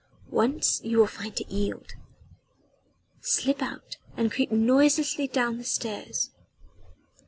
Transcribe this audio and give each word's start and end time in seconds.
Once 0.31 0.81
you 0.83 0.97
will 0.97 1.05
find 1.05 1.39
it 1.39 1.47
yield. 1.47 1.93
Slip 3.21 3.61
out 3.61 3.97
and 4.17 4.31
creep 4.31 4.51
noiselessly 4.51 5.27
down 5.27 5.59
the 5.59 5.63
stairs. 5.63 6.31